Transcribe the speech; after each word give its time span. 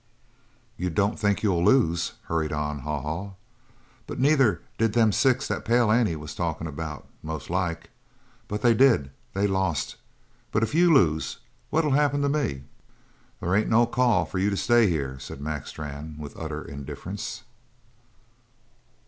"You 0.77 0.89
don't 0.89 1.19
think 1.19 1.43
you'll 1.43 1.63
lose," 1.63 2.13
hurried 2.23 2.51
on 2.51 2.79
Haw 2.79 3.01
Haw, 3.01 3.31
"but 4.07 4.17
neither 4.19 4.63
did 4.79 4.93
them 4.93 5.11
six 5.11 5.47
that 5.47 5.63
Pale 5.63 5.91
Annie 5.91 6.15
was 6.15 6.33
tellin' 6.33 6.65
about, 6.65 7.05
most 7.21 7.51
like. 7.51 7.91
But 8.47 8.63
they 8.63 8.73
did! 8.73 9.11
They 9.35 9.45
lost; 9.45 9.97
but 10.51 10.63
if 10.63 10.73
you 10.73 10.91
lose 10.91 11.37
what'll 11.69 11.91
happen 11.91 12.23
to 12.23 12.29
me?" 12.29 12.63
"They 13.41 13.55
ain't 13.59 13.69
no 13.69 13.85
call 13.85 14.25
for 14.25 14.39
you 14.39 14.49
to 14.49 14.57
stay 14.57 14.89
here," 14.89 15.19
said 15.19 15.39
Mac 15.39 15.67
Strann 15.67 16.15
with 16.17 16.35
utter 16.35 16.63
indifference. 16.65 17.43